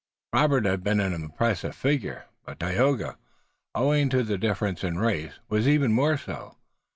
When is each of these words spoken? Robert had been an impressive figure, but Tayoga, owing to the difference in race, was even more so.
Robert 0.33 0.65
had 0.65 0.83
been 0.83 0.99
an 0.99 1.13
impressive 1.13 1.75
figure, 1.75 2.25
but 2.43 2.57
Tayoga, 2.59 3.19
owing 3.75 4.09
to 4.09 4.23
the 4.23 4.35
difference 4.35 4.83
in 4.83 4.97
race, 4.97 5.33
was 5.47 5.67
even 5.67 5.93
more 5.93 6.17
so. 6.17 6.57